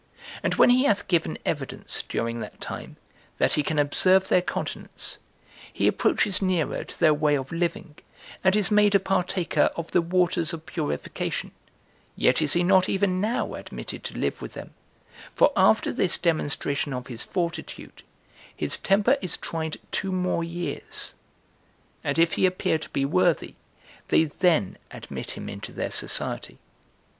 [0.41, 2.95] And when he hath given evidence, during that time,
[3.37, 5.19] that he can observe their continence,
[5.71, 7.93] he approaches nearer to their way of living,
[8.43, 11.51] and is made a partaker of the waters of purification;
[12.15, 14.73] yet is he not even now admitted to live with them;
[15.35, 18.01] for after this demonstration of his fortitude,
[18.55, 21.13] his temper is tried two more years;
[22.03, 23.53] and if he appear to be worthy,
[24.07, 26.57] they then admit him into their society.